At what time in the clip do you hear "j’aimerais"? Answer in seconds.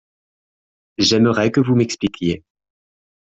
0.97-1.51